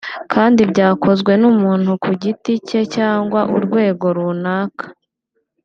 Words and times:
kandi 0.33 0.61
byakozwe 0.71 1.31
n’umuntu 1.41 1.91
ku 2.03 2.11
giti 2.23 2.53
cye 2.67 2.81
cyangwa 2.95 3.39
urwego 3.55 4.05
runaka 4.17 4.85